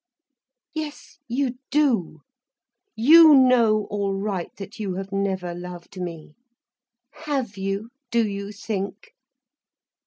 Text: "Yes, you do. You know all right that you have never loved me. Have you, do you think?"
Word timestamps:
"Yes, 0.73 1.19
you 1.27 1.59
do. 1.69 2.21
You 2.95 3.35
know 3.35 3.85
all 3.91 4.15
right 4.15 4.49
that 4.55 4.79
you 4.79 4.95
have 4.95 5.11
never 5.11 5.53
loved 5.53 6.01
me. 6.01 6.33
Have 7.25 7.55
you, 7.55 7.91
do 8.09 8.27
you 8.27 8.51
think?" 8.51 9.13